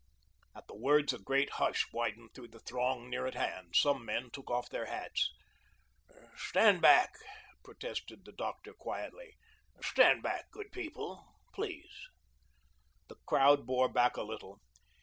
[0.55, 3.75] At the words a great hush widened throughout the throng near at hand.
[3.75, 5.29] Some men took off their hats.
[6.35, 7.11] "Stand back,"
[7.63, 9.35] protested the doctor quietly,
[9.83, 11.91] "stand back, good people, please."
[13.09, 14.59] The crowd bore back a little.